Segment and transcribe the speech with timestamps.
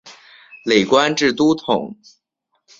[0.65, 1.95] 累官至都统。